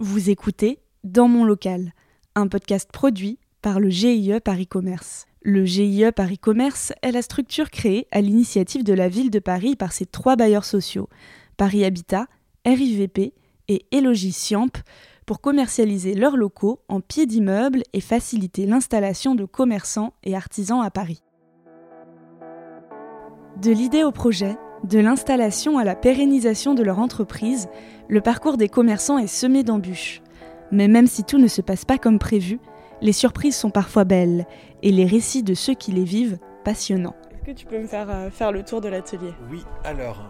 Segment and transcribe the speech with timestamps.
[0.00, 1.92] Vous écoutez Dans mon local,
[2.36, 5.26] un podcast produit par le GIE Paris Commerce.
[5.42, 9.74] Le GIE Paris Commerce est la structure créée à l'initiative de la ville de Paris
[9.74, 11.08] par ses trois bailleurs sociaux,
[11.56, 12.28] Paris Habitat,
[12.64, 13.34] RIVP
[13.66, 14.70] et Élogie Siamp,
[15.26, 20.92] pour commercialiser leurs locaux en pied d'immeuble et faciliter l'installation de commerçants et artisans à
[20.92, 21.24] Paris.
[23.60, 27.68] De l'idée au projet, de l'installation à la pérennisation de leur entreprise,
[28.08, 30.22] le parcours des commerçants est semé d'embûches.
[30.70, 32.60] Mais même si tout ne se passe pas comme prévu,
[33.00, 34.46] les surprises sont parfois belles
[34.82, 37.14] et les récits de ceux qui les vivent passionnants.
[37.32, 39.32] Est-ce que tu peux me faire euh, faire le tour de l'atelier?
[39.50, 40.22] Oui, alors,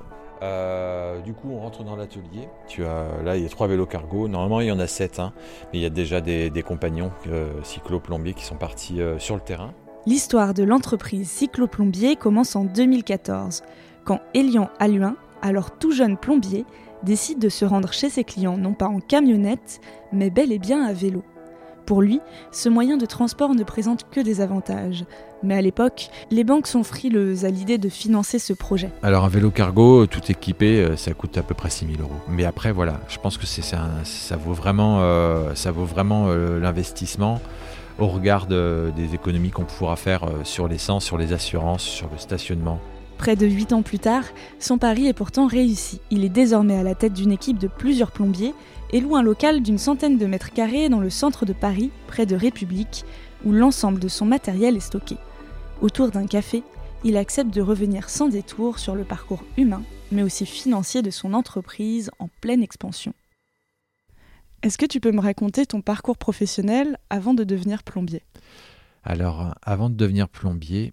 [0.42, 2.48] euh, du coup, on rentre dans l'atelier.
[2.68, 4.28] Tu as là, il y a trois vélos cargo.
[4.28, 5.32] Normalement, il y en a sept, hein,
[5.72, 9.72] mais il y a déjà des, compagnons euh, cyclo-plombiers qui sont partis sur le terrain.
[10.06, 13.62] L'histoire de l'entreprise Cyclo-Plombier commence en 2014,
[14.08, 16.64] quand Elian Alluin, alors tout jeune plombier,
[17.02, 19.82] décide de se rendre chez ses clients non pas en camionnette,
[20.14, 21.22] mais bel et bien à vélo.
[21.84, 25.04] Pour lui, ce moyen de transport ne présente que des avantages.
[25.42, 28.90] Mais à l'époque, les banques sont frileuses à l'idée de financer ce projet.
[29.02, 32.16] Alors un vélo cargo, tout équipé, euh, ça coûte à peu près 6 000 euros.
[32.30, 37.42] Mais après, voilà, je pense que ça vaut vraiment, euh, ça vaut vraiment euh, l'investissement
[37.98, 42.80] au regard des économies qu'on pourra faire sur l'essence, sur les assurances, sur le stationnement.
[43.18, 44.24] Près de 8 ans plus tard,
[44.60, 46.00] son pari est pourtant réussi.
[46.10, 48.54] Il est désormais à la tête d'une équipe de plusieurs plombiers
[48.90, 52.26] et loue un local d'une centaine de mètres carrés dans le centre de Paris, près
[52.26, 53.04] de République,
[53.44, 55.16] où l'ensemble de son matériel est stocké.
[55.82, 56.62] Autour d'un café,
[57.04, 61.34] il accepte de revenir sans détour sur le parcours humain, mais aussi financier de son
[61.34, 63.12] entreprise en pleine expansion.
[64.62, 68.22] Est-ce que tu peux me raconter ton parcours professionnel avant de devenir plombier?
[69.04, 70.92] Alors, avant de devenir plombier,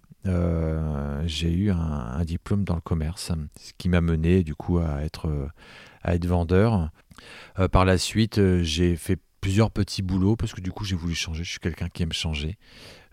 [1.26, 5.48] j'ai eu un, diplôme dans le commerce, ce qui m'a mené du coup à être,
[6.02, 6.90] à être vendeur.
[7.58, 10.96] Euh, par la suite, euh, j'ai fait plusieurs petits boulots parce que du coup j'ai
[10.96, 11.44] voulu changer.
[11.44, 12.58] Je suis quelqu'un qui aime changer.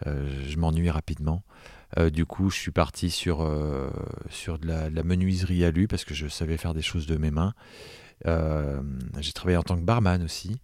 [0.06, 1.44] je m'ennuie rapidement.
[2.12, 3.48] du coup, je suis parti sur,
[4.30, 7.30] sur de la, menuiserie à lui parce que je savais faire des choses de mes
[7.30, 7.54] mains.
[8.26, 10.60] j'ai travaillé en tant que barman aussi.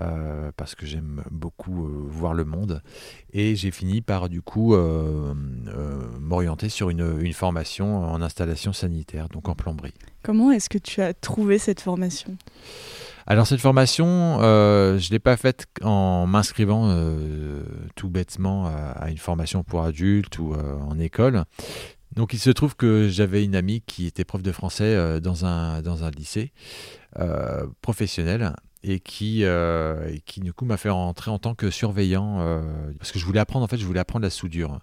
[0.00, 2.82] Euh, parce que j'aime beaucoup euh, voir le monde.
[3.32, 5.32] Et j'ai fini par du coup euh,
[6.20, 9.94] m'orienter sur une, une, formation en installation sanitaire, donc en plomberie.
[10.22, 12.36] Comment est-ce que tu as trouvé cette formation?
[13.26, 16.94] Alors cette formation, je ne l'ai pas faite en m'inscrivant
[17.96, 21.44] tout bêtement à, une formation pour adultes ou en école.
[22.14, 25.82] Donc il se trouve que j'avais une amie qui était prof de français dans, un,
[25.82, 26.52] dans un lycée
[27.82, 32.62] professionnel et qui, euh, qui du coup m'a fait rentrer en tant que surveillant euh,
[32.98, 34.80] parce que je voulais apprendre en fait je voulais apprendre la soudure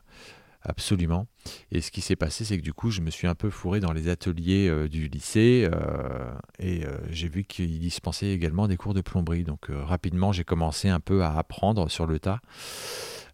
[0.66, 1.28] absolument.
[1.72, 3.80] Et ce qui s'est passé c'est que du coup je me suis un peu fourré
[3.80, 5.70] dans les ateliers euh, du lycée
[6.59, 9.44] et j'ai vu qu'ils dispensaient également des cours de plomberie.
[9.44, 12.40] Donc rapidement j'ai commencé un peu à apprendre sur le tas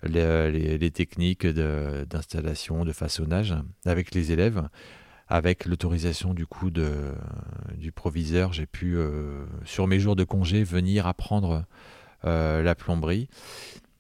[0.03, 3.55] les, les techniques d'installation de façonnage
[3.85, 4.67] avec les élèves
[5.29, 7.13] avec l'autorisation du coup de,
[7.77, 11.65] du proviseur, j'ai pu, euh, sur mes jours de congé, venir apprendre
[12.25, 13.29] euh, la plomberie.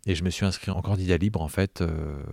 [0.07, 2.23] Et je me suis inscrit en candidat libre, en fait, euh,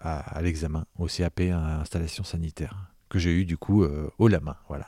[0.00, 3.86] à, l'examen, au CAP, à installation sanitaire, que j'ai eu du coup
[4.18, 4.56] haut la main.
[4.68, 4.86] Voilà.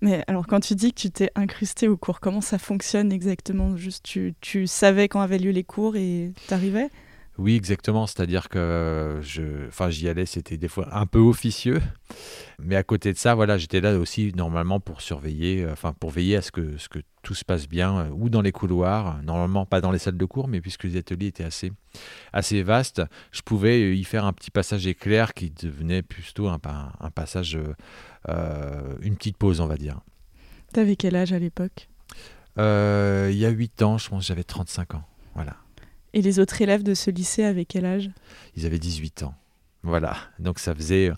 [0.00, 3.76] Mais alors, quand tu dis que tu t'es incrusté au cours, comment ça fonctionne exactement?
[3.76, 6.88] Juste, tu, tu savais quand avaient lieu les cours et t'arrivais?
[7.40, 8.06] Oui, exactement.
[8.06, 11.80] C'est-à-dire que je, enfin, j'y allais, c'était des fois un peu officieux,
[12.62, 16.10] mais à côté de ça, voilà, j'étais là aussi normalement pour surveiller, euh, enfin, pour
[16.10, 19.22] veiller à ce que, ce que tout se passe bien, euh, ou dans les couloirs,
[19.22, 21.72] normalement pas dans les salles de cours, mais puisque les ateliers étaient assez,
[22.34, 23.00] assez vastes,
[23.32, 26.60] je pouvais y faire un petit passage éclair qui devenait plutôt un,
[27.00, 27.58] un passage,
[28.28, 30.00] euh, une petite pause, on va dire.
[30.74, 31.88] T'avais quel âge à l'époque?
[32.58, 35.04] Il y a 8 ans, je pense, j'avais 35 ans.
[35.34, 35.56] Voilà.
[36.12, 38.10] Et les autres élèves de ce lycée avaient quel âge?
[38.56, 39.34] Ils avaient 18 ans.
[39.82, 41.10] Voilà, donc ça faisait.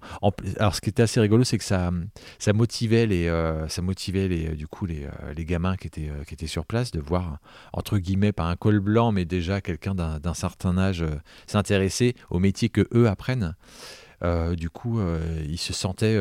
[0.57, 1.91] Alors, ce qui était assez rigolo, c'est que ça,
[2.39, 6.11] ça motivait les, euh, ça motivait les, du coup les, euh, les gamins qui étaient,
[6.11, 7.39] euh, qui étaient sur place de voir
[7.73, 11.05] entre guillemets pas un col blanc, mais déjà quelqu'un d'un certain âge
[11.49, 13.57] s'intéresser au métier que eux apprennent.
[14.57, 15.01] du coup,
[15.49, 16.21] ils se sentaient,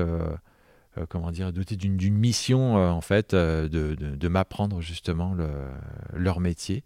[1.09, 5.49] comment dire, dotés d'une mission en fait de, de, m'apprendre justement le,
[6.15, 6.83] leur métier.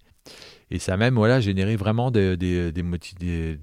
[0.71, 2.37] Et ça a même voilà, généré vraiment de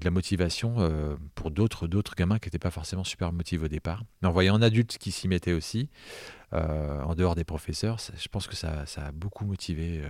[0.03, 4.03] la motivation euh, pour d'autres, d'autres gamins qui n'étaient pas forcément super motivés au départ.
[4.21, 5.89] Mais en voyant un adulte qui s'y mettait aussi,
[6.53, 10.03] euh, en dehors des professeurs, je pense que ça, a beaucoup motivé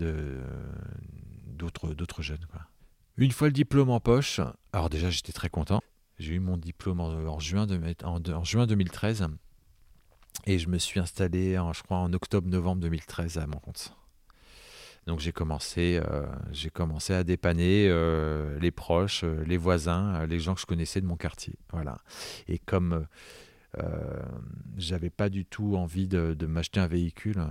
[0.00, 0.42] euh,
[1.46, 2.46] d'autres, d'autres jeunes.
[3.16, 4.40] Une fois le diplôme en poche,
[4.72, 5.80] alors déjà j'étais très content.
[6.20, 9.26] J'ai eu mon diplôme en, juin, de, en, en, juin 2013
[10.46, 13.96] et je me suis installé, en, en octobre-novembre 2013 à mon compte.
[15.06, 16.00] Donc j'ai commencé,
[16.52, 17.88] j'ai commencé à dépanner
[18.60, 21.54] les proches, les voisins, les gens que je connaissais de mon quartier.
[21.72, 21.98] Voilà.
[22.48, 23.06] Et comme
[24.76, 27.44] j'avais pas du tout envie de, m'acheter un véhicule,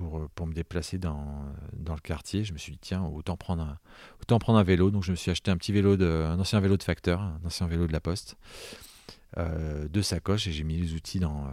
[0.00, 1.44] pour, pour, me déplacer dans,
[1.74, 3.78] dans, le quartier, je me suis dit, tiens, autant prendre, un,
[4.22, 4.90] autant prendre un vélo.
[4.90, 7.40] Donc je me suis acheté un petit vélo, de, un ancien vélo de facteur, un
[7.44, 8.36] ancien vélo de la Poste,
[9.36, 11.50] euh, deux sacoches, et j'ai mis les outils dans, euh,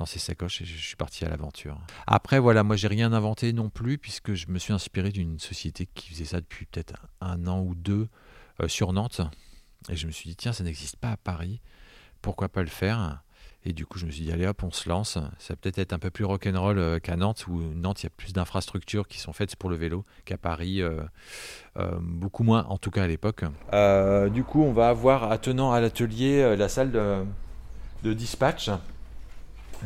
[0.00, 1.78] dans ces sacoches et je suis parti à l'aventure.
[2.06, 5.86] Après, voilà, moi j'ai rien inventé non plus, puisque je me suis inspiré d'une société
[5.94, 8.08] qui faisait ça depuis peut-être un an ou deux
[8.60, 9.20] euh, sur Nantes.
[9.90, 11.60] Et je me suis dit, tiens, ça n'existe pas à Paris,
[12.22, 13.22] pourquoi pas le faire?
[13.66, 15.18] Et du coup, je me suis dit, allez hop, on se lance.
[15.38, 18.06] Ça va peut-être être un peu plus rock'n'roll euh, qu'à Nantes, où Nantes, il y
[18.06, 21.02] a plus d'infrastructures qui sont faites pour le vélo qu'à Paris, euh,
[22.00, 23.44] beaucoup moins, en tout cas à l'époque.
[24.32, 28.70] du coup, on va avoir, attenant à l'atelier, la salle de, dispatch,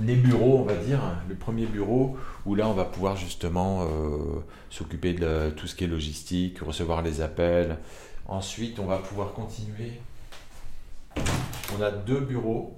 [0.01, 3.87] les bureaux, on va dire, le premier bureau, où là, on va pouvoir justement
[4.71, 7.79] s'occuper de tout ce qui est logistique, recevoir les appels.
[8.27, 9.93] Ensuite, on va pouvoir continuer.
[11.79, 12.77] On a deux bureaux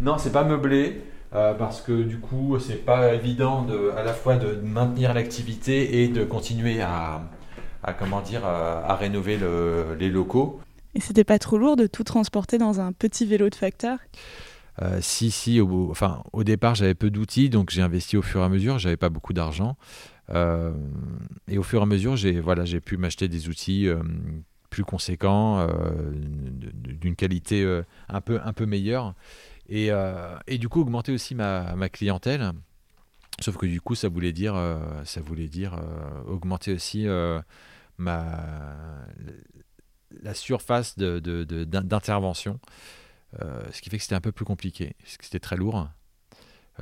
[0.00, 1.02] non, c'est pas meublé.
[1.34, 6.02] Euh, parce que du coup, c'est pas évident de, à la fois de maintenir l'activité
[6.02, 7.20] et de continuer à,
[7.98, 9.38] comment dire, à, rénover
[9.98, 10.58] les locaux.
[10.94, 13.98] Et c'était pas trop lourd de tout transporter dans un petit vélo de facteur?
[14.82, 18.48] Euh, si, si, au, départ j'avais peu d'outils, donc j'ai investi au fur et à
[18.48, 19.76] mesure, j'avais pas beaucoup d'argent.
[20.30, 20.72] Euh,
[21.48, 23.88] et au fur et à mesure, j'ai voilà, pu m'acheter des outils
[24.70, 25.66] plus conséquents,
[26.12, 27.66] d'une qualité
[28.08, 29.14] un, peu, un peu meilleure.
[29.70, 32.52] Euh, et, du coup, augmenter aussi ma, clientèle.
[33.40, 34.78] Sauf que du coup, ça voulait dire, euh,
[35.16, 37.06] euh, augmenter aussi
[40.22, 42.58] la surface d'intervention.
[43.34, 45.88] Ce qui fait que c'était un peu plus compliqué, parce que c'était très lourd.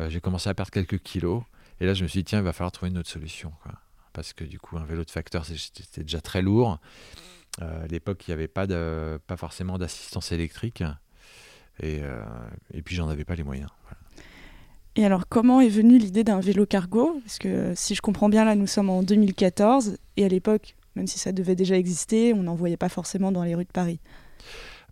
[0.08, 1.43] J'ai commencé à perdre quelques kilos.
[1.81, 3.52] Et là, je me suis dit, tiens, il va falloir trouver une autre solution.
[4.12, 6.78] Parce que du coup, un vélo de facteur, c'était déjà très lourd.
[7.60, 10.82] à l'époque, il n'y avait pas, de, pas forcément d'assistance électrique.
[11.81, 12.22] Et, euh,
[12.72, 13.70] et puis j'en avais pas les moyens.
[14.94, 17.20] Et alors, comment est venue l'idée d'un vélo cargo?
[17.22, 21.06] Parce que si je comprends bien, là, nous sommes en 2014, et à l'époque, même
[21.06, 24.00] si ça devait déjà exister, on n'en voyait pas forcément dans les rues de Paris.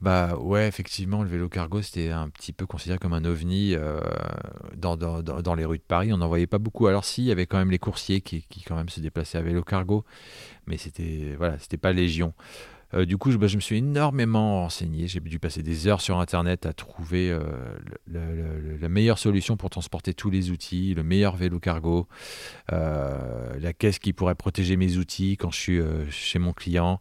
[0.02, 4.00] Bah ouais, effectivement, le vélo cargo, c'était un petit peu considéré comme un ovni euh,
[4.76, 6.12] dans, les rues de Paris.
[6.12, 6.87] On n'en voyait pas beaucoup.
[6.88, 9.38] Alors si, il y avait quand même les coursiers qui, qui quand même se déplaçaient
[9.38, 10.05] à vélo cargo,
[10.67, 12.35] mais c'était voilà, c'était pas légion.
[12.94, 15.08] Euh, du coup, bah, je, me suis énormément renseigné.
[15.08, 17.41] J'ai dû passer des heures sur Internet à trouver euh,
[18.06, 22.06] la meilleure solution pour transporter tous les outils, le meilleur vélo cargo,
[22.73, 25.81] euh, la caisse qui pourrait protéger mes outils quand je suis
[26.11, 27.00] chez mon client.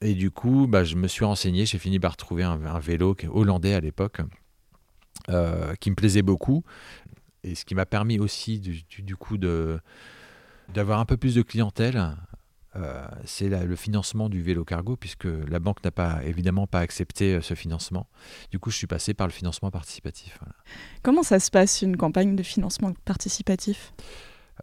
[0.00, 1.66] et du coup, bah, je me suis renseigné.
[1.66, 4.20] J'ai fini par trouver un, vélo hollandais à l'époque
[5.80, 6.62] qui me plaisait beaucoup.
[7.42, 12.14] Et ce qui m'a permis aussi, du coup, d'avoir un peu plus de clientèle
[13.26, 17.40] c'est le financement du vélo cargo, puisque la banque n'a pas évidemment pas accepté euh,
[17.40, 18.06] ce financement.
[18.50, 20.38] Du coup, je suis passé par le financement participatif.
[21.02, 23.92] Comment ça se passe une campagne de financement participatif?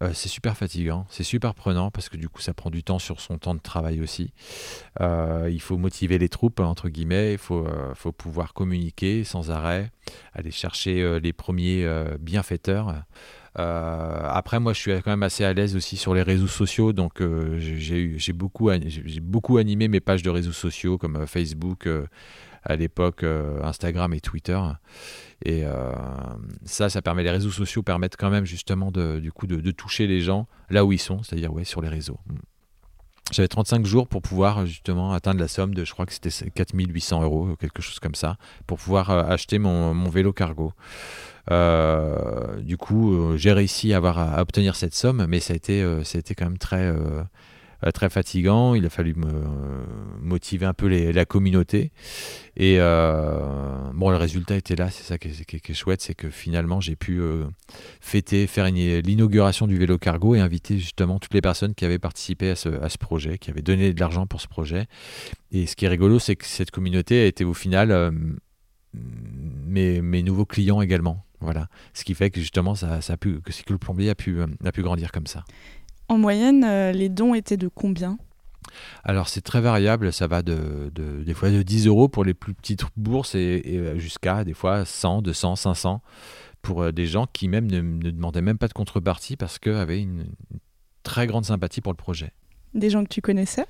[0.02, 2.98] Euh, c'est super fatigant, c'est super prenant parce que du coup ça prend du temps
[2.98, 4.32] sur son temps de travail aussi.
[5.02, 9.92] il faut motiver les troupes, entre guillemets, il faut, faut pouvoir communiquer sans arrêt,
[10.32, 11.86] aller chercher les premiers
[12.22, 13.04] bienfaiteurs.
[13.60, 16.94] Euh, après, moi, je suis quand même assez à l'aise aussi sur les réseaux sociaux,
[16.94, 18.70] donc euh, j'ai beaucoup,
[19.22, 21.88] beaucoup animé mes pages de réseaux sociaux comme euh, Facebook
[22.64, 23.26] à l'époque,
[23.64, 24.60] Instagram et Twitter.
[25.44, 25.64] Et
[26.64, 30.06] ça, ça permet, les réseaux sociaux permettent quand même justement de, du coup de, toucher
[30.06, 32.20] les gens là où ils sont, c'est-à-dire ouais, sur les réseaux.
[33.32, 37.24] J'avais 35 jours pour pouvoir justement atteindre la somme de, je crois que c'était 4800
[37.24, 40.74] euros, quelque chose comme ça, pour pouvoir acheter mon, vélo cargo.
[41.50, 46.18] Euh, du coup, euh, j'ai réussi à, obtenir cette somme, mais ça a euh, ça
[46.18, 46.94] a été quand même très,
[47.94, 48.76] très fatigant.
[48.76, 49.32] Il a fallu me
[50.20, 51.92] motiver un peu la communauté.
[52.58, 56.96] Et bon, le résultat était là, c'est ça qui est, chouette, c'est que finalement j'ai
[56.96, 57.22] pu
[58.02, 62.52] fêter, faire l'inauguration du vélo cargo et inviter justement toutes les personnes qui avaient participé
[62.52, 64.86] à ce, projet, qui avaient donné de l'argent pour ce projet.
[65.52, 67.92] Et ce qui est rigolo, c'est que cette communauté a été au final
[68.94, 71.26] mes, nouveaux clients également.
[71.40, 71.68] Voilà.
[71.94, 75.44] Ce qui fait que justement, ça, que, le plombier euh, a pu grandir comme ça.
[76.12, 78.18] En moyenne, euh, les dons étaient de combien?
[79.06, 82.34] Alors c'est très variable, ça va de, de, des fois de 10 euros pour les
[82.34, 86.02] plus petites bourses et, euh, jusqu'à des fois 100, 200, 500
[86.62, 90.02] pour des gens qui même ne, ne demandaient même pas de contrepartie parce qu'ils avaient
[90.02, 90.26] une
[91.04, 92.34] très grande sympathie pour le projet.
[92.74, 93.66] Des gens que tu connaissais?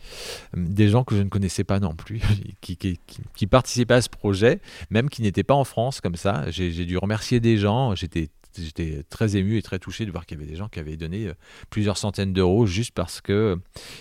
[0.56, 2.22] Des gens que je ne connaissais pas non plus,
[2.62, 6.50] qui, qui, participaient à ce projet, même qui n'étaient pas en France comme ça.
[6.50, 10.38] J'ai dû remercier des gens, j'étais j'étais très ému et très touché de voir qu'il
[10.38, 11.32] y avait des gens qui avaient donné
[11.70, 13.58] plusieurs centaines d'euros juste parce que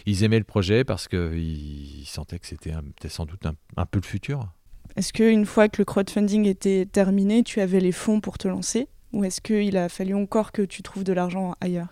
[0.07, 2.73] ils aimaient le projet, parce qu'ils sentaient que c'était
[3.09, 4.49] sans doute un, peu le futur.
[4.97, 8.89] Est-ce qu'une fois que le crowdfunding était terminé, tu avais les fonds pour te lancer
[9.13, 11.89] Ou est-ce qu'il a fallu encore que tu trouves de l'argent ailleurs?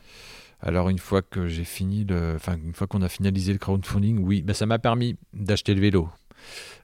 [0.61, 4.19] Alors une fois que j'ai fini le, enfin une fois qu'on a finalisé le crowdfunding,
[4.19, 6.09] oui, ben, ça m'a permis d'acheter le vélo.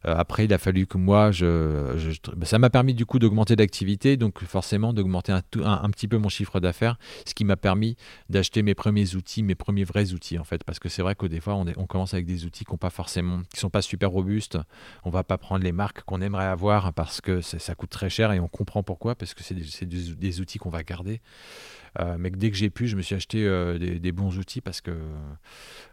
[0.07, 4.43] Euh, après, il a fallu que moi, ça m'a permis du coup d'augmenter l'activité, donc
[4.45, 5.41] forcément d'augmenter un,
[5.91, 7.97] petit peu mon chiffre d'affaires, ce qui m'a permis
[8.29, 11.29] d'acheter mes premiers outils, mes premiers vrais outils en fait, parce que c'est vrai qu'au
[11.29, 14.59] des fois on, commence avec des outils qui ne pas forcément, sont pas super robustes.
[15.05, 18.33] On va pas prendre les marques qu'on aimerait avoir parce que ça, coûte très cher
[18.33, 21.21] et on comprend pourquoi, parce que c'est des, des, outils qu'on va garder.
[22.01, 24.81] Euh, mais dès que j'ai pu, je me suis acheté euh, des, bons outils parce
[24.81, 24.97] que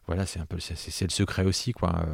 [0.07, 2.05] voilà, c'est un peu c'est, le secret aussi quoi.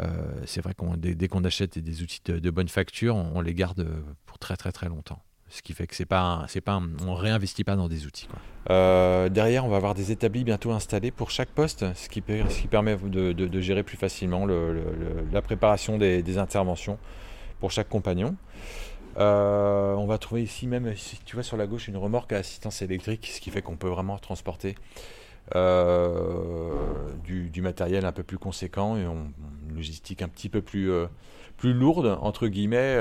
[0.00, 0.06] Euh,
[0.44, 3.86] c'est vrai qu'on dès, qu'on achète des outils de, bonne facture, on, les garde
[4.26, 5.22] pour très très très longtemps.
[5.48, 8.28] Ce qui fait que c'est pas, c'est pas, on réinvestit pas dans des outils.
[8.68, 13.60] derrière, on va avoir des établis bientôt installés pour chaque poste, ce qui, permet de,
[13.60, 16.98] gérer plus facilement la préparation des, interventions
[17.60, 18.36] pour chaque compagnon.
[19.18, 20.92] Euh, on va trouver ici même,
[21.24, 23.88] tu vois sur la gauche, une remorque à assistance électrique, ce qui fait qu'on peut
[23.88, 24.74] vraiment transporter
[25.54, 26.74] euh,
[27.24, 29.32] du, matériel un peu plus conséquent et une
[29.74, 31.06] logistique un petit peu plus, euh,
[31.56, 32.98] plus lourde, entre guillemets,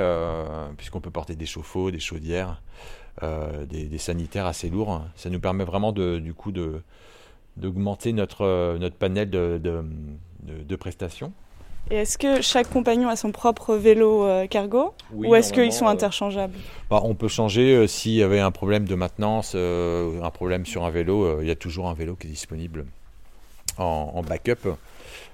[0.78, 2.62] puisqu'on peut porter des chauffe-eau, des chaudières,
[3.22, 5.04] des, sanitaires assez lourds.
[5.16, 6.52] Ça nous permet vraiment de, du coup
[7.58, 11.34] d'augmenter notre, notre panel de prestations.
[11.92, 15.86] Et est-ce que chaque compagnon a son propre vélo euh, cargo ou est-ce qu'ils sont
[15.86, 16.56] euh, interchangeables
[16.90, 20.84] bah, On peut changer euh, s'il y avait un problème de maintenance, un problème sur
[20.84, 22.86] un vélo, il y a toujours un vélo qui est disponible
[23.78, 24.78] en, backup.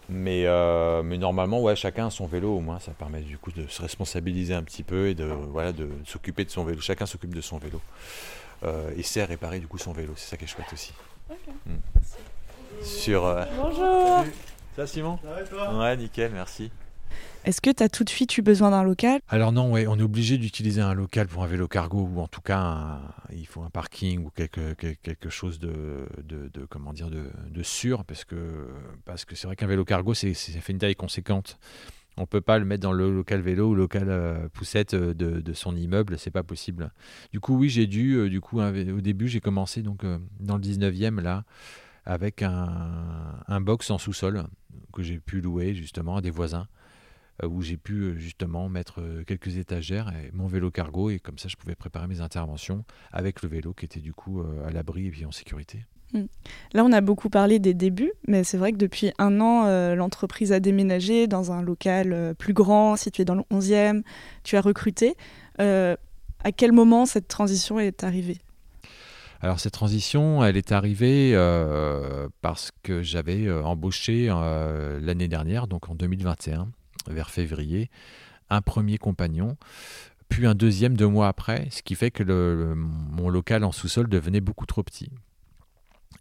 [0.10, 0.46] Mais,
[1.04, 3.82] mais normalement, ouais, chacun a son vélo au moins, ça permet du coup de se
[3.82, 6.82] responsabiliser un petit peu et de, voilà, de s'occuper de son vélo.
[6.82, 7.80] Chacun s'occupe de son vélo
[8.98, 10.92] et sait réparer du coup son vélo, c'est ça qui est chouette aussi.
[11.66, 11.78] Hmm.
[12.84, 13.22] Sur,
[13.58, 14.26] Bonjour
[14.76, 15.20] ça Simon
[15.80, 16.72] Ouais, nickel, merci.
[17.44, 19.20] Est-ce que tu as tout de suite eu besoin d'un local?
[19.28, 22.28] Alors non, ouais, on est obligé d'utiliser un local pour un vélo cargo ou en
[22.28, 23.00] tout cas
[23.34, 28.06] il faut un parking ou quelque, quelque chose de, de, comment dire de, de, sûr
[28.06, 28.68] parce que
[29.06, 31.58] parce que c'est vrai qu'un vélo cargo c'est ça fait une taille conséquente.
[32.18, 35.14] On peut pas le mettre dans le local vélo ou le local euh, poussette de,
[35.14, 36.92] de, son immeuble, c'est pas possible.
[37.32, 40.58] Du coup oui j'ai dû euh, du coup au début j'ai commencé donc euh, dans
[40.58, 41.44] le 19e là
[42.06, 44.44] avec un, box en sous-sol
[44.94, 46.68] que j'ai pu louer justement à des voisins
[47.44, 51.20] euh, où j'ai pu euh, justement mettre euh, quelques étagères et mon vélo cargo et
[51.20, 54.72] comme ça je pouvais préparer mes interventions avec le vélo qui était du coup à
[54.72, 55.86] l'abri et puis en sécurité.
[56.14, 56.26] Hmm.
[56.74, 60.52] Là, on a beaucoup parlé des débuts, mais c'est vrai que depuis un an, l'entreprise
[60.52, 64.04] a déménagé dans un local plus grand, situé dans le 11e.
[64.44, 65.16] Tu as recruté.
[65.58, 68.40] à quel moment cette transition est arrivée?
[69.42, 75.66] Alors cette transition, elle est arrivée euh, parce que j'avais euh, embauché euh, l'année dernière,
[75.66, 76.68] donc en 2021,
[77.08, 77.90] vers février,
[78.52, 79.58] un premier compagnon,
[80.30, 82.24] puis un deuxième deux mois après, ce qui fait que
[82.76, 85.10] mon local en sous-sol devenait beaucoup trop petit.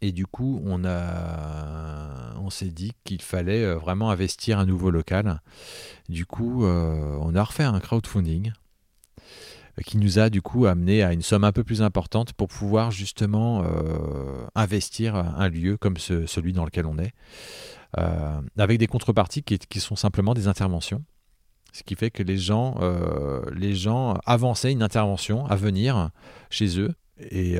[0.00, 5.42] Et du coup, on, on s'est dit qu'il fallait vraiment investir un nouveau local.
[6.08, 8.52] Du coup, on a refait un crowdfunding
[9.84, 12.90] qui nous a du coup amené à une somme un peu plus importante pour pouvoir
[12.90, 17.12] justement euh, investir un lieu comme celui dans lequel on est,
[17.98, 21.02] euh, avec des contreparties qui, sont simplement des interventions.
[21.72, 26.10] Ce qui fait que les gens, euh, les gens avançaient une intervention à venir
[26.50, 26.92] chez eux.
[27.30, 27.58] Et,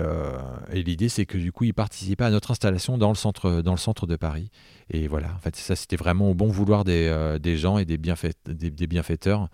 [0.73, 3.79] l'idée, c'est que du coup, ils participaient à notre installation dans le centre, dans le
[3.79, 4.51] centre de Paris.
[4.89, 7.99] Et voilà, en fait, ça, c'était vraiment au bon vouloir des, des gens et des,
[7.99, 9.49] bienfait, des bienfaiteurs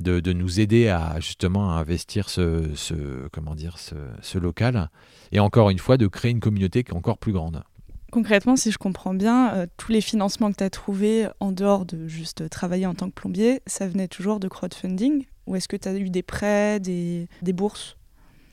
[0.00, 4.90] de, nous aider à justement à investir ce, ce comment dire, ce, local
[5.32, 7.62] et encore une fois de créer une communauté qui est encore plus grande.
[8.10, 11.84] Concrètement, si je comprends bien, euh, tous les financements que tu as trouvés en dehors
[11.84, 15.76] de juste travailler en tant que plombier, ça venait toujours de crowdfunding Ou est-ce que
[15.76, 17.96] tu as eu des prêts, des, des bourses?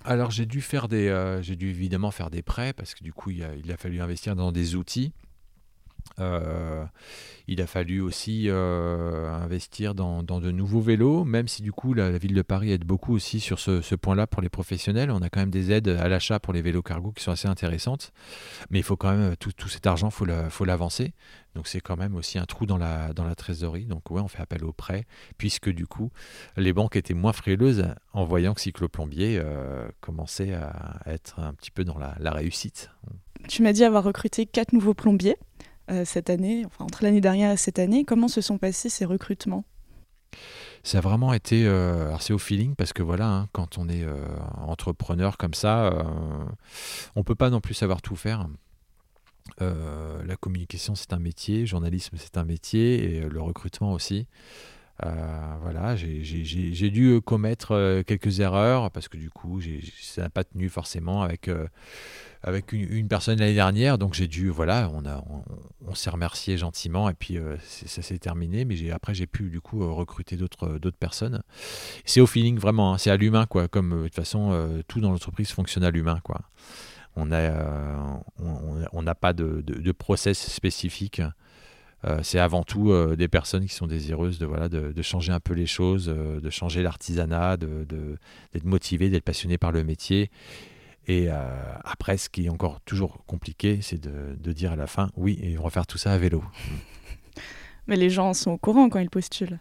[0.06, 3.12] Alors j'ai dû faire des, euh, j'ai dû évidemment faire des prêts parce que du
[3.12, 5.12] coup il a, il a fallu investir dans des outils.
[6.20, 6.84] Euh,
[7.48, 12.18] il a fallu aussi euh, investir dans, de nouveaux vélos, même si du coup la,
[12.18, 15.12] ville de Paris aide beaucoup aussi sur ce, point-là pour les professionnels.
[15.12, 17.48] On a quand même des aides à l'achat pour les vélos cargo qui sont assez
[17.48, 18.12] intéressantes,
[18.70, 21.14] mais il faut quand même tout, cet argent, faut faut l'avancer.
[21.56, 23.86] Donc c'est quand même aussi un trou dans la, dans la trésorerie.
[23.86, 25.06] Donc ouais, on fait appel aux prêts,
[25.38, 26.12] puisque du coup
[26.58, 31.72] les banques étaient moins frileuses en voyant que Cycloplombier euh, commençait à être un petit
[31.72, 32.92] peu dans la, la réussite.
[33.48, 35.38] Tu m'as dit avoir recruté quatre nouveaux plombiers.
[35.90, 38.04] Euh, cette année, enfin entre l'année dernière et cette année.
[38.04, 39.64] Comment se sont passés ces recrutements?
[40.84, 41.66] Ça a vraiment été.
[41.66, 44.06] alors, c'est au feeling parce que voilà, hein, quand on est
[44.66, 45.92] entrepreneur comme ça,
[47.16, 48.48] on peut pas non plus savoir tout faire.
[49.60, 54.28] la communication, c'est un métier, le journalisme, c'est un métier, et le recrutement aussi.
[55.06, 59.62] Euh, voilà, j'ai dû euh, commettre euh, quelques erreurs parce que du coup,
[60.02, 61.50] ça n'a pas tenu forcément avec,
[62.42, 63.98] avec une, personne l'année dernière.
[63.98, 65.04] Donc j'ai dû, voilà, on,
[65.88, 68.66] on, s'est remercié gentiment et puis ça s'est terminé.
[68.66, 70.98] Mais après, j'ai pu du coup recruter d'autres d'autres
[72.06, 73.68] C'est au feeling vraiment, hein, c'est à l'humain quoi.
[73.68, 76.42] Comme de toute façon, tout dans l'entreprise fonctionne à l'humain quoi.
[77.16, 81.22] On n'a pas de, de, de, process spécifique.
[82.06, 85.40] Euh, c'est avant tout euh, des personnes qui sont désireuses de, voilà, de, changer un
[85.40, 88.18] peu les choses, euh, de changer l'artisanat, d'être de,
[88.54, 90.30] d'être motivées, d'être passionnées par le métier.
[91.10, 95.40] Et après, ce qui est encore toujours compliqué, c'est de, dire à la fin, oui,
[95.42, 96.44] et on va faire tout ça à vélo.
[97.88, 99.58] Mais les gens sont au courant quand ils postulent.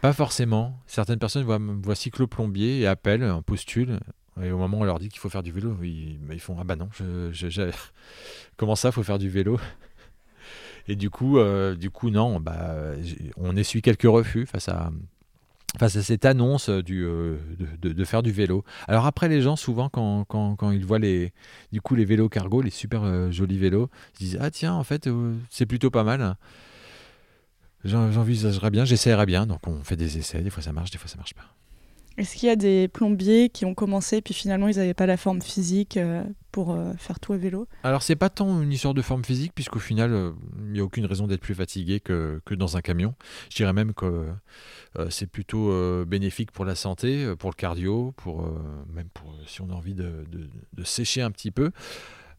[0.00, 0.80] Pas forcément.
[0.86, 4.00] Certaines personnes voient, voient cyclo-plombier et appellent, postulent.
[4.42, 6.56] Et au moment où on leur dit qu'il faut faire du vélo, ils, ils font
[6.58, 7.70] Ah bah non, je,
[8.56, 9.60] comment ça, il faut faire du vélo?
[10.88, 12.92] Et du coup, euh, non, bah,
[13.36, 14.90] on essuie quelques refus face à,
[15.88, 17.36] cette annonce du, euh,
[17.80, 18.64] de, faire du vélo.
[18.88, 21.32] Alors après, les gens, souvent, quand, ils voient les,
[21.72, 24.84] du coup, les vélos cargo, les super euh, jolis vélos, ils disent Ah tiens, en
[24.84, 25.08] fait,
[25.50, 26.36] c'est plutôt pas mal.
[27.84, 29.46] J'envisagerais bien, j'essaierais bien.
[29.46, 31.54] Donc on fait des essais, des fois ça marche, des fois ça marche pas.
[32.18, 35.16] Est-ce qu'il y a des plombiers qui ont commencé puis finalement ils n'avaient pas la
[35.16, 37.68] forme physique euh, pour euh, faire tout à vélo?
[37.82, 40.32] Alors c'est pas tant une histoire de forme physique puisqu'au final euh,
[40.66, 43.14] il n'y a aucune raison d'être plus fatigué que, que, dans un camion.
[43.50, 44.26] Je dirais même que
[45.10, 45.70] c'est plutôt
[46.06, 48.48] bénéfique pour la santé, pour le cardio, pour
[48.92, 50.24] même pour si on a envie de,
[50.72, 51.70] de sécher un petit peu.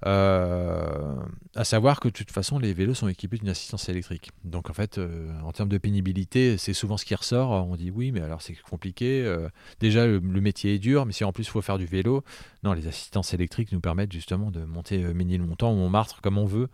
[0.06, 1.16] Euh,
[1.56, 4.32] à savoir que de toute façon, les vélos sont équipés d'une assistance électrique.
[4.44, 7.50] Donc en fait, euh, en termes de pénibilité, c'est souvent ce qui ressort.
[7.68, 9.24] On dit oui, mais alors c'est compliqué.
[9.26, 9.50] Euh,
[9.80, 12.24] déjà, le, métier est dur, mais si en plus il faut faire du vélo,
[12.64, 16.70] non, les assistances électriques nous permettent justement de monter Ménilmontant ou Montmartre comme on veut,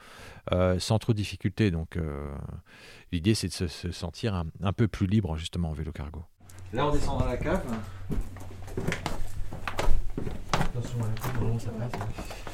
[0.79, 1.71] sans trop de difficultés.
[1.71, 1.97] Donc
[3.11, 6.23] l'idée, c'est de se, sentir un, un, peu plus libre justement en vélo cargo.
[6.73, 7.63] Là, on descend dans la cave.
[10.53, 12.52] Attention à la cave, ça passe.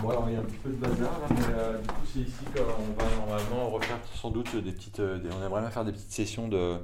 [0.00, 2.06] Bon, alors il y a un petit peu de bazar là, mais euh, du coup,
[2.12, 5.00] c'est ici qu'on va normalement refaire sans doute des petites.
[5.00, 6.76] Euh, on aimerait bien faire des petites sessions de,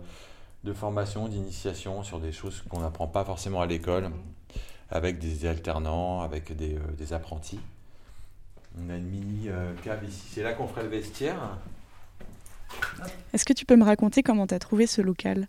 [0.64, 4.11] de formation, d'initiation sur des choses qu'on n'apprend pas forcément à l'école,
[4.90, 7.61] avec des alternants, avec des, euh, des apprentis.
[8.80, 9.48] On a une mini
[9.82, 11.37] cave ici, c'est là qu'on ferait le vestiaire.
[13.32, 15.48] Est-ce que tu peux me raconter comment tu as trouvé ce local?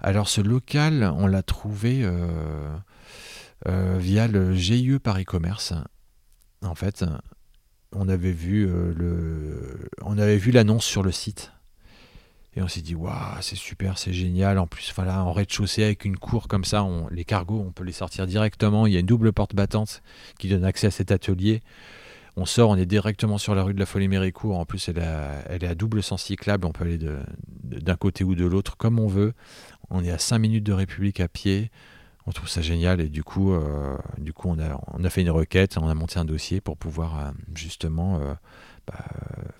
[0.00, 2.08] Alors, ce local, on l'a trouvé.
[3.66, 5.74] via le GIE Paris Commerce,
[6.62, 7.04] en fait,
[7.92, 11.52] on avait vu euh, on avait vu l'annonce sur le site.
[12.56, 14.58] Et on s'est dit, waouh, c'est super, c'est génial.
[14.58, 17.92] En plus, voilà, en rez-de-chaussée avec une cour comme ça, les cargos, on peut les
[17.92, 18.86] sortir directement.
[18.86, 20.02] Il y a une double porte battante
[20.40, 21.62] qui donne accès à cet atelier.
[22.36, 24.58] On sort, on est directement sur la rue de la Folie-Méricourt.
[24.58, 25.00] En plus, elle,
[25.48, 26.66] elle, est à double sens cyclable.
[26.66, 29.34] On peut aller d'un côté ou de l'autre comme on veut.
[29.90, 31.70] On est à 5 minutes de République à pied
[32.28, 35.22] on trouve ça génial et du coup, euh, du coup on, a, on a fait
[35.22, 38.34] une requête, on a monté un dossier pour pouvoir euh, justement euh,
[38.86, 39.04] bah,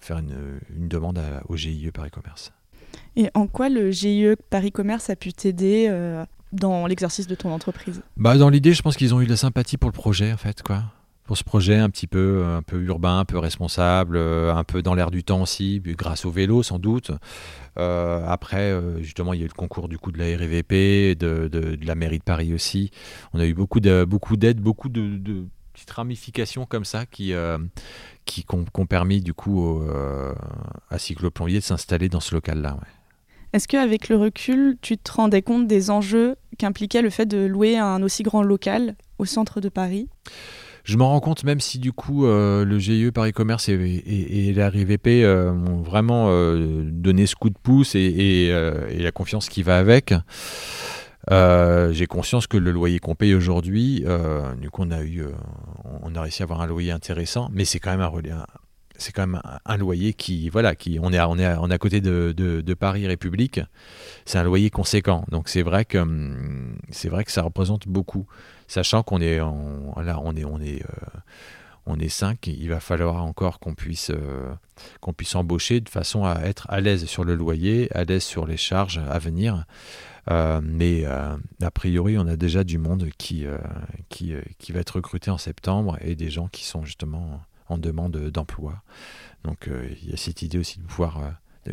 [0.01, 2.53] faire une, demande au GIE Paris Commerce.
[3.17, 5.91] Et en quoi le GIE Paris Commerce a pu t'aider
[6.53, 8.03] dans l'exercice de ton entreprise?
[8.17, 10.37] Bah, Dans l'idée, je pense qu'ils ont eu de la sympathie pour le projet en
[10.37, 10.63] fait.
[10.63, 10.85] quoi
[11.29, 14.81] pour ce projet un petit peu, un peu urbain, un peu responsable, euh, un peu
[14.81, 17.11] dans l'air du temps aussi, grâce au vélo sans doute.
[17.79, 21.17] Euh, après, euh, justement, il y a eu le concours du coup de la RVP,
[21.17, 22.91] de, de, la mairie de Paris aussi.
[23.35, 27.35] On a eu beaucoup de beaucoup d'aides, beaucoup de, de, petites ramifications comme ça qui
[28.25, 29.83] qui ont, permis du coup
[30.89, 32.79] à Cycloplombier de s'installer dans ce local-là.
[33.53, 37.77] Est-ce qu'avec le recul, tu te rendais compte des enjeux qu'impliquait le fait de louer
[37.77, 40.09] un aussi grand local au centre de Paris?
[40.89, 44.71] Je m'en rends compte, même si du coup euh, le GIE Paris Commerce et, la
[44.71, 48.49] RIVP euh, m'ont vraiment euh, donné ce coup de pouce et,
[48.99, 50.15] la confiance qui va avec.
[51.31, 54.03] j'ai conscience que le loyer qu'on paye aujourd'hui,
[54.59, 55.25] du coup on a eu,
[56.03, 60.49] on a réussi à avoir un loyer intéressant, mais c'est quand même un, loyer qui,
[60.49, 63.61] voilà, qui, on est, à, on est, on est à côté de, de, Paris République.
[64.25, 65.27] C'est un loyer conséquent.
[65.31, 68.27] Donc c'est vrai que, hum, c'est vrai que ça représente beaucoup
[68.69, 71.19] sachant qu'on est, là, on est, on est, euh,
[71.87, 74.53] on est cinq, il va falloir encore qu'on puisse, euh,
[75.01, 78.47] qu'on puisse embaucher de façon à être à l'aise sur le loyer, à l'aise sur
[78.47, 79.65] les charges à venir.
[80.31, 85.97] Euh, mais a priori, on a déjà du monde qui, va être recruté en septembre
[86.03, 88.83] et des gens qui sont justement en demande d'emploi.
[89.45, 89.71] Donc
[90.03, 91.21] il y a cette idée aussi de pouvoir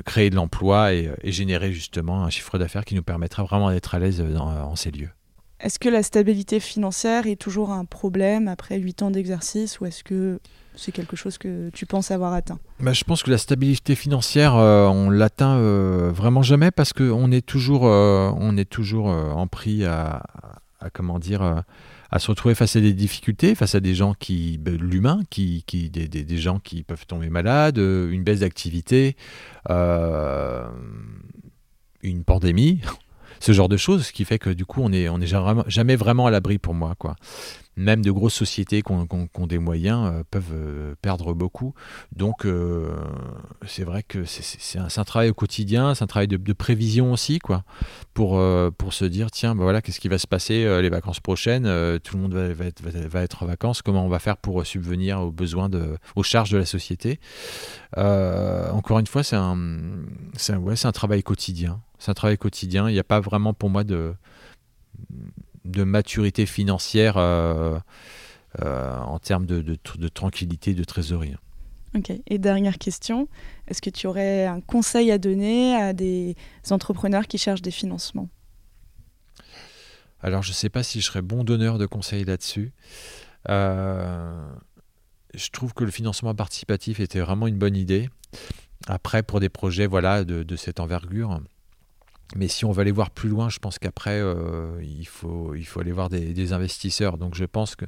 [0.05, 3.99] créer de l'emploi et, générer justement un chiffre d'affaires qui nous permettra vraiment d'être à
[3.99, 5.12] l'aise en ces lieux.
[5.59, 10.03] Est-ce que la stabilité financière est toujours un problème après 8 ans d'exercice ou est-ce
[10.03, 10.39] que
[10.75, 12.59] c'est quelque chose que tu penses avoir atteint?
[12.81, 17.31] Bah, Je pense que la stabilité financière, euh, on l'atteint euh, vraiment jamais parce qu'on
[17.31, 20.23] est toujours, euh, on est toujours en prix à,
[20.93, 21.63] comment dire,
[22.11, 25.63] à se retrouver face à des difficultés, face à des gens qui, bah, l'humain, qui,
[25.65, 29.15] qui des, des, gens qui peuvent tomber malades, une baisse d'activité,
[29.69, 30.65] une
[32.25, 32.81] pandémie
[33.39, 35.33] ce genre de choses, ce qui fait que du coup, on n'est on est
[35.67, 36.95] jamais vraiment à l'abri pour moi.
[36.97, 37.15] quoi
[37.77, 41.73] même de grosses sociétés qui ont, des moyens euh, peuvent euh, perdre beaucoup.
[42.15, 42.95] Donc euh,
[43.67, 47.63] c'est vrai que c'est un, travail au quotidien, c'est un travail de, prévision aussi, quoi,
[48.13, 48.41] pour,
[48.77, 51.63] pour se dire, tiens, bah voilà, qu'est-ce qui va se passer les vacances prochaines,
[51.99, 55.19] tout le monde va, être, va, être, en vacances, comment on va faire pour subvenir
[55.21, 57.19] aux besoins, de, aux charges de la société.
[57.97, 59.57] encore une fois, c'est un,
[60.49, 61.81] un, ouais, un travail quotidien.
[62.05, 64.13] C'est un travail quotidien, il n'y a pas vraiment pour moi de
[65.65, 67.79] de maturité financière euh,
[68.61, 71.33] euh, en termes de, de, tranquillité, de trésorerie.
[71.95, 72.13] Ok.
[72.27, 73.27] Et dernière question,
[73.67, 76.35] est-ce que tu aurais un conseil à donner à des
[76.69, 78.29] entrepreneurs qui cherchent des financements?
[80.21, 82.71] Alors, je ne sais pas si je serais bon donneur de conseils là-dessus.
[83.49, 84.47] Euh,
[85.33, 88.11] je trouve que le financement participatif était vraiment une bonne idée.
[88.85, 91.41] Après, pour des projets voilà, de, de cette envergure,
[92.35, 95.65] mais si on veut aller voir plus loin, je pense qu'après, euh, il, faut, il
[95.65, 97.17] faut aller voir des, investisseurs.
[97.17, 97.85] Donc je pense que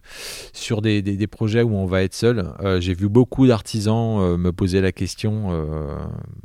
[0.54, 4.38] sur des, des, projets où on va être seul, euh, j'ai vu beaucoup d'artisans euh,
[4.38, 5.47] me poser la question,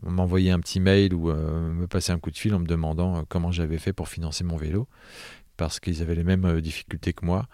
[0.03, 3.53] m'envoyer un petit mail ou me passer un coup de fil en me demandant comment
[3.53, 4.89] j'avais fait pour financer mon vélo,
[5.57, 7.47] parce qu'ils avaient les mêmes difficultés que moi.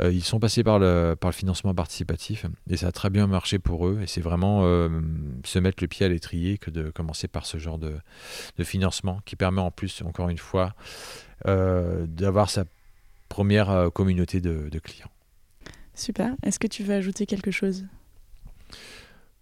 [0.00, 3.86] Euh, ils sont passés par le, financement participatif et ça a très bien marché pour
[3.86, 4.00] eux.
[4.02, 4.88] Et c'est vraiment euh,
[5.44, 7.94] se mettre le pied à l'étrier que de commencer par ce genre de,
[8.62, 10.74] financement qui permet en plus, encore une fois,
[11.46, 12.64] euh, d'avoir sa
[13.28, 15.10] première communauté de clients.
[15.94, 16.34] Super.
[16.42, 17.84] Est-ce que tu veux ajouter quelque chose?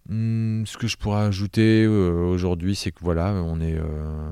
[0.09, 4.31] Hmm, ce que je pourrais ajouter euh, aujourd'hui, c'est que voilà, euh,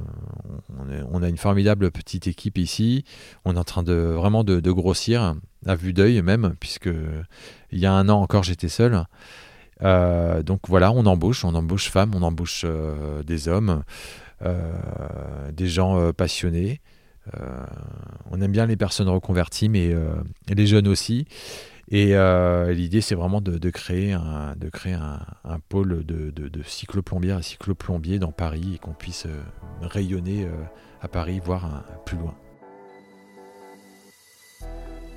[1.11, 3.05] on, a une formidable petite équipe ici.
[3.45, 5.35] On est en train de vraiment de, grossir
[5.67, 6.89] à vue d'œil même, puisque
[7.71, 9.03] il y a un an encore j'étais seul.
[9.83, 12.65] Euh, donc voilà, on embauche, on embauche femmes, on embauche
[13.27, 13.83] des hommes,
[14.41, 16.81] des gens passionnés.
[18.31, 19.93] on aime bien les personnes reconverties, mais
[20.49, 21.27] les jeunes aussi.
[21.89, 24.55] Et euh, l'idée, c'est vraiment de, créer un,
[25.69, 29.41] pôle de cycloplombières et cycloplombiers dans Paris et qu'on puisse euh,
[29.81, 30.51] rayonner euh,
[31.01, 32.35] à Paris, voire plus loin.